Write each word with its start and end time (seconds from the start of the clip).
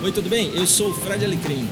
Oi, 0.00 0.12
tudo 0.12 0.30
bem? 0.30 0.52
Eu 0.54 0.64
sou 0.64 0.90
o 0.90 0.94
Fred 0.94 1.24
Alecrim. 1.24 1.68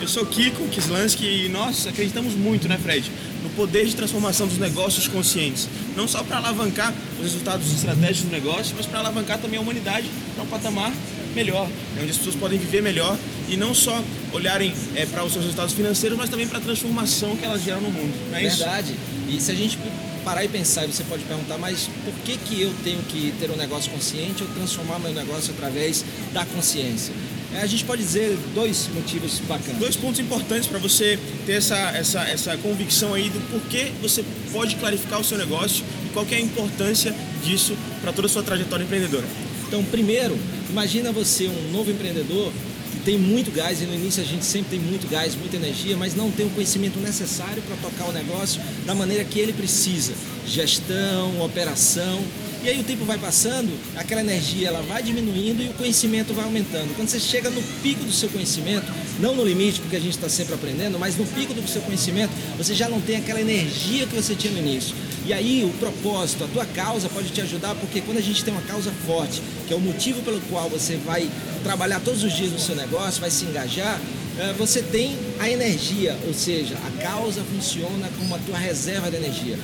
Eu 0.00 0.08
sou 0.08 0.26
Kiko 0.26 0.66
Kislansky 0.66 1.44
e 1.44 1.48
nós 1.48 1.86
acreditamos 1.86 2.34
muito, 2.34 2.66
né, 2.66 2.76
Fred, 2.76 3.08
no 3.40 3.50
poder 3.50 3.86
de 3.86 3.94
transformação 3.94 4.48
dos 4.48 4.58
negócios 4.58 5.06
conscientes. 5.06 5.68
Não 5.96 6.08
só 6.08 6.24
para 6.24 6.38
alavancar 6.38 6.92
os 7.18 7.22
resultados 7.22 7.72
estratégicos 7.72 8.28
do 8.28 8.32
negócio, 8.32 8.74
mas 8.76 8.84
para 8.84 8.98
alavancar 8.98 9.38
também 9.38 9.60
a 9.60 9.62
humanidade 9.62 10.10
para 10.34 10.42
um 10.42 10.46
patamar 10.48 10.92
melhor, 11.34 11.66
né, 11.68 12.02
onde 12.02 12.10
as 12.10 12.16
pessoas 12.16 12.36
podem 12.36 12.58
viver 12.58 12.82
melhor 12.82 13.16
e 13.48 13.56
não 13.56 13.74
só 13.74 14.02
olharem 14.32 14.72
é, 14.94 15.06
para 15.06 15.24
os 15.24 15.32
seus 15.32 15.44
resultados 15.44 15.74
financeiros, 15.74 16.16
mas 16.16 16.30
também 16.30 16.46
para 16.46 16.58
a 16.58 16.60
transformação 16.60 17.36
que 17.36 17.44
elas 17.44 17.62
geram 17.62 17.80
no 17.80 17.90
mundo. 17.90 18.12
Não 18.30 18.38
é 18.38 18.42
Verdade. 18.42 18.92
Isso? 19.28 19.36
E 19.36 19.40
se 19.40 19.50
a 19.50 19.54
gente 19.54 19.78
parar 20.24 20.44
e 20.44 20.48
pensar, 20.48 20.86
você 20.86 21.04
pode 21.04 21.24
perguntar, 21.24 21.58
mas 21.58 21.88
por 22.04 22.14
que, 22.24 22.36
que 22.38 22.62
eu 22.62 22.72
tenho 22.84 23.02
que 23.02 23.32
ter 23.40 23.50
um 23.50 23.56
negócio 23.56 23.90
consciente 23.90 24.42
ou 24.42 24.48
transformar 24.50 24.98
meu 24.98 25.12
negócio 25.12 25.52
através 25.52 26.04
da 26.32 26.44
consciência? 26.46 27.12
É, 27.54 27.60
a 27.60 27.66
gente 27.66 27.84
pode 27.84 28.02
dizer 28.02 28.38
dois 28.54 28.88
motivos 28.94 29.38
bacanas. 29.40 29.76
Dois 29.78 29.96
pontos 29.96 30.20
importantes 30.20 30.66
para 30.66 30.78
você 30.78 31.18
ter 31.44 31.52
essa, 31.52 31.76
essa, 31.90 32.22
essa 32.22 32.56
convicção 32.56 33.12
aí 33.12 33.28
do 33.28 33.40
porquê 33.50 33.92
você 34.00 34.24
pode 34.52 34.76
clarificar 34.76 35.20
o 35.20 35.24
seu 35.24 35.36
negócio 35.36 35.84
e 36.06 36.08
qual 36.10 36.26
é 36.30 36.36
a 36.36 36.40
importância 36.40 37.14
disso 37.44 37.76
para 38.00 38.12
toda 38.12 38.26
a 38.26 38.30
sua 38.30 38.42
trajetória 38.42 38.84
empreendedora. 38.84 39.26
Então, 39.68 39.84
primeiro, 39.84 40.38
imagina 40.72 41.12
você 41.12 41.46
um 41.48 41.70
novo 41.70 41.90
empreendedor 41.90 42.50
que 42.90 42.98
tem 43.04 43.18
muito 43.18 43.50
gás 43.50 43.82
e 43.82 43.84
no 43.84 43.94
início 43.94 44.22
a 44.22 44.26
gente 44.26 44.44
sempre 44.44 44.78
tem 44.78 44.80
muito 44.80 45.06
gás, 45.08 45.34
muita 45.34 45.56
energia, 45.56 45.96
mas 45.98 46.14
não 46.14 46.30
tem 46.30 46.46
o 46.46 46.50
conhecimento 46.50 46.98
necessário 46.98 47.62
para 47.62 47.76
tocar 47.76 48.08
o 48.08 48.12
negócio 48.12 48.60
da 48.86 48.94
maneira 48.94 49.22
que 49.22 49.38
ele 49.38 49.52
precisa. 49.52 50.14
Gestão, 50.46 51.40
operação 51.42 52.24
e 52.64 52.68
aí 52.68 52.78
o 52.78 52.84
tempo 52.84 53.04
vai 53.04 53.18
passando, 53.18 53.76
aquela 53.96 54.20
energia 54.20 54.68
ela 54.68 54.82
vai 54.82 55.02
diminuindo 55.02 55.64
e 55.64 55.68
o 55.68 55.72
conhecimento 55.74 56.32
vai 56.32 56.44
aumentando. 56.44 56.94
Quando 56.94 57.08
você 57.08 57.18
chega 57.18 57.50
no 57.50 57.60
pico 57.82 58.04
do 58.04 58.12
seu 58.12 58.28
conhecimento, 58.28 58.86
não 59.18 59.34
no 59.34 59.44
limite, 59.44 59.80
porque 59.80 59.96
a 59.96 60.00
gente 60.00 60.14
está 60.14 60.28
sempre 60.28 60.54
aprendendo, 60.54 60.96
mas 60.96 61.16
no 61.16 61.26
pico 61.26 61.52
do 61.52 61.66
seu 61.66 61.82
conhecimento, 61.82 62.30
você 62.56 62.72
já 62.72 62.88
não 62.88 63.00
tem 63.00 63.16
aquela 63.16 63.40
energia 63.40 64.06
que 64.06 64.14
você 64.14 64.36
tinha 64.36 64.52
no 64.52 64.60
início. 64.60 64.94
E 65.24 65.32
aí 65.32 65.64
o 65.64 65.70
propósito, 65.78 66.42
a 66.44 66.48
tua 66.48 66.66
causa 66.66 67.08
pode 67.08 67.30
te 67.30 67.40
ajudar, 67.40 67.76
porque 67.76 68.00
quando 68.00 68.18
a 68.18 68.22
gente 68.22 68.44
tem 68.44 68.52
uma 68.52 68.62
causa 68.62 68.90
forte, 69.06 69.40
que 69.68 69.72
é 69.72 69.76
o 69.76 69.80
motivo 69.80 70.20
pelo 70.22 70.40
qual 70.42 70.68
você 70.68 70.96
vai 70.96 71.28
trabalhar 71.62 72.00
todos 72.00 72.24
os 72.24 72.32
dias 72.32 72.50
no 72.50 72.58
seu 72.58 72.74
negócio, 72.74 73.20
vai 73.20 73.30
se 73.30 73.44
engajar, 73.44 74.00
eh, 74.36 74.52
você 74.58 74.82
tem 74.82 75.16
a 75.38 75.48
energia, 75.48 76.18
ou 76.26 76.34
seja, 76.34 76.74
a 76.74 77.02
causa 77.02 77.40
funciona 77.44 78.10
como 78.18 78.34
a 78.34 78.38
tua 78.38 78.58
reserva 78.58 79.10
de 79.10 79.16
energia. 79.16 79.56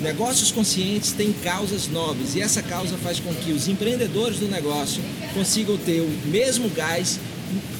Negócios 0.00 0.52
conscientes 0.52 1.12
têm 1.12 1.32
causas 1.32 1.88
nobres 1.88 2.34
e 2.34 2.40
essa 2.40 2.62
causa 2.62 2.96
faz 2.98 3.18
com 3.18 3.34
que 3.34 3.52
os 3.52 3.68
empreendedores 3.68 4.38
do 4.38 4.48
negócio 4.48 5.02
consigam 5.34 5.76
ter 5.76 6.00
o 6.00 6.08
mesmo 6.26 6.70
gás 6.70 7.18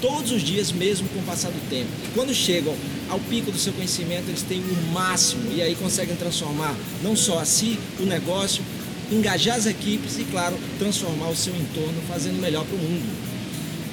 todos 0.01 0.33
os 0.33 0.43
dias, 0.43 0.73
mesmo 0.73 1.09
com 1.09 1.21
o 1.21 1.23
passar 1.23 1.51
do 1.51 1.71
tempo. 1.71 1.89
E 2.05 2.15
quando 2.15 2.35
chegam 2.35 2.75
ao 3.09 3.19
pico 3.19 3.51
do 3.51 3.59
seu 3.59 3.73
conhecimento, 3.73 4.29
eles 4.29 4.43
têm 4.43 4.61
o 4.61 4.93
máximo 4.93 5.53
e 5.53 5.63
aí 5.63 5.75
conseguem 5.75 6.17
transformar 6.17 6.75
não 7.03 7.17
só 7.17 7.39
a 7.39 7.45
si, 7.45 7.79
o 7.98 8.05
negócio, 8.05 8.63
engajar 9.11 9.57
as 9.57 9.67
equipes 9.67 10.19
e, 10.19 10.25
claro, 10.25 10.57
transformar 10.79 11.29
o 11.29 11.37
seu 11.37 11.55
entorno, 11.55 12.01
fazendo 12.09 12.41
melhor 12.41 12.65
para 12.65 12.77
o 12.77 12.79
mundo. 12.79 13.31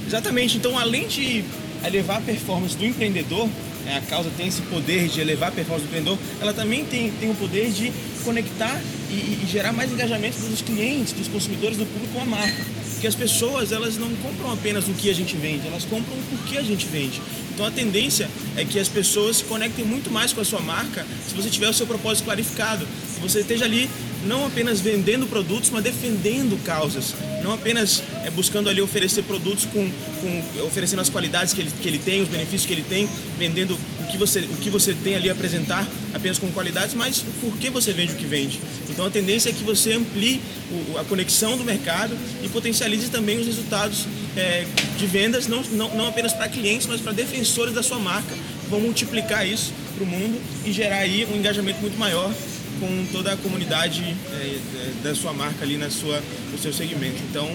Exatamente. 0.05 0.57
Então, 0.57 0.77
além 0.77 1.07
de 1.07 1.43
elevar 1.83 2.17
a 2.17 2.21
performance 2.21 2.75
do 2.75 2.85
empreendedor, 2.85 3.49
né, 3.83 3.97
a 3.97 4.01
causa 4.09 4.29
tem 4.37 4.47
esse 4.47 4.61
poder 4.63 5.07
de 5.07 5.19
elevar 5.19 5.49
a 5.49 5.51
performance 5.51 5.85
do 5.85 5.89
empreendedor, 5.89 6.17
ela 6.41 6.53
também 6.53 6.85
tem, 6.85 7.11
tem 7.19 7.29
o 7.29 7.35
poder 7.35 7.71
de 7.71 7.91
conectar 8.23 8.81
e, 9.09 9.13
e 9.13 9.47
gerar 9.49 9.71
mais 9.71 9.91
engajamento 9.91 10.37
dos 10.39 10.61
clientes, 10.61 11.13
dos 11.13 11.27
consumidores, 11.27 11.77
do 11.77 11.85
público 11.85 12.13
com 12.13 12.21
a 12.21 12.25
marca. 12.25 12.65
Porque 12.97 13.05
as 13.05 13.13
pessoas, 13.13 13.71
elas 13.71 13.95
não 13.95 14.09
compram 14.15 14.51
apenas 14.51 14.87
o 14.87 14.93
que 14.93 15.07
a 15.07 15.13
gente 15.13 15.37
vende, 15.37 15.67
elas 15.67 15.85
compram 15.85 16.17
o 16.17 16.23
porquê 16.31 16.57
a 16.57 16.63
gente 16.63 16.87
vende. 16.87 17.21
Então 17.53 17.63
a 17.63 17.69
tendência 17.69 18.27
é 18.55 18.65
que 18.65 18.79
as 18.79 18.87
pessoas 18.87 19.37
se 19.37 19.43
conectem 19.43 19.85
muito 19.85 20.09
mais 20.09 20.33
com 20.33 20.41
a 20.41 20.43
sua 20.43 20.59
marca 20.61 21.05
se 21.27 21.35
você 21.35 21.47
tiver 21.47 21.69
o 21.69 21.73
seu 21.73 21.85
propósito 21.85 22.25
clarificado. 22.25 22.87
Se 23.13 23.19
você 23.19 23.41
esteja 23.41 23.65
ali 23.65 23.87
não 24.27 24.45
apenas 24.45 24.79
vendendo 24.79 25.25
produtos, 25.27 25.69
mas 25.69 25.83
defendendo 25.83 26.61
causas. 26.63 27.15
Não 27.41 27.53
apenas 27.53 28.03
é, 28.25 28.29
buscando 28.29 28.69
ali 28.69 28.81
oferecer 28.81 29.23
produtos 29.23 29.65
com, 29.65 29.89
com 30.21 30.63
oferecendo 30.65 31.01
as 31.01 31.09
qualidades 31.09 31.53
que 31.53 31.61
ele, 31.61 31.71
que 31.81 31.87
ele 31.87 31.99
tem, 31.99 32.21
os 32.21 32.27
benefícios 32.27 32.65
que 32.65 32.73
ele 32.73 32.83
tem, 32.87 33.07
vendendo 33.39 33.77
o 34.01 34.07
que 34.11 34.17
você, 34.17 34.39
o 34.39 34.57
que 34.57 34.69
você 34.69 34.93
tem 34.93 35.15
ali 35.15 35.29
a 35.29 35.31
apresentar 35.31 35.87
apenas 36.13 36.37
com 36.37 36.51
qualidades, 36.51 36.93
mas 36.93 37.23
por 37.41 37.57
que 37.57 37.69
você 37.69 37.93
vende 37.93 38.13
o 38.13 38.15
que 38.15 38.25
vende. 38.25 38.59
Então 38.89 39.05
a 39.05 39.09
tendência 39.09 39.49
é 39.49 39.53
que 39.53 39.63
você 39.63 39.93
amplie 39.93 40.41
o, 40.71 40.97
a 40.97 41.03
conexão 41.05 41.57
do 41.57 41.63
mercado 41.63 42.15
e 42.43 42.49
potencialize 42.49 43.09
também 43.09 43.39
os 43.39 43.45
resultados 43.45 44.05
é, 44.35 44.65
de 44.97 45.05
vendas, 45.05 45.47
não, 45.47 45.61
não, 45.71 45.95
não 45.95 46.07
apenas 46.07 46.33
para 46.33 46.47
clientes, 46.49 46.85
mas 46.87 47.01
para 47.01 47.13
defensores 47.13 47.73
da 47.73 47.81
sua 47.81 47.99
marca. 47.99 48.35
Vão 48.69 48.81
multiplicar 48.81 49.47
isso 49.47 49.71
para 49.95 50.03
o 50.03 50.07
mundo 50.07 50.41
e 50.65 50.73
gerar 50.73 50.97
aí 50.97 51.25
um 51.31 51.37
engajamento 51.37 51.79
muito 51.79 51.97
maior 51.97 52.33
com 52.79 53.05
toda 53.11 53.33
a 53.33 53.37
comunidade 53.37 54.03
é, 54.03 54.59
da 55.03 55.13
sua 55.15 55.33
marca 55.33 55.63
ali 55.63 55.77
na 55.77 55.89
sua, 55.89 56.21
no 56.51 56.57
seu 56.57 56.73
segmento. 56.73 57.17
Então, 57.29 57.49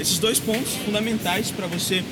esses 0.00 0.18
dois 0.18 0.38
pontos 0.38 0.72
fundamentais 0.84 1.50
para 1.50 1.66
você 1.66 2.04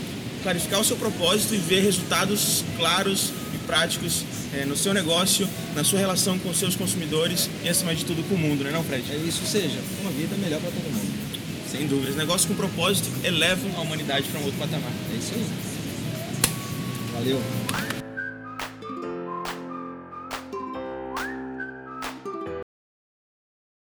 clarificar 0.43 0.81
o 0.81 0.85
seu 0.85 0.97
propósito 0.97 1.55
e 1.55 1.59
ver 1.59 1.83
resultados 1.83 2.65
claros 2.77 3.33
e 3.55 3.59
práticos 3.67 4.25
é, 4.55 4.65
no 4.65 4.77
seu 4.77 4.95
negócio, 4.95 5.49
na 5.75 5.83
sua 5.83 5.99
relação 5.99 6.39
com 6.39 6.49
os 6.51 6.59
seus 6.59 6.77
consumidores 6.77 7.51
e, 7.65 7.69
acima 7.69 7.95
de 7.95 8.05
tudo, 8.05 8.23
com 8.29 8.35
o 8.35 8.39
mundo, 8.39 8.63
né, 8.63 8.71
não, 8.71 8.85
Fred? 8.85 9.05
É 9.11 9.17
isso, 9.17 9.45
seja, 9.45 9.79
uma 10.01 10.11
vida 10.11 10.37
melhor 10.37 10.61
para 10.61 10.71
todo 10.71 10.85
mundo. 10.85 11.27
Sem 11.71 11.87
dúvidas. 11.87 12.15
Negócios 12.17 12.47
com 12.47 12.55
propósito 12.55 13.11
elevam 13.25 13.71
a 13.77 13.81
humanidade 13.81 14.29
para 14.29 14.41
um 14.41 14.45
outro 14.45 14.59
patamar. 14.59 14.93
É 15.13 15.17
isso 15.17 15.33
aí. 15.35 15.47
Valeu. 17.13 17.86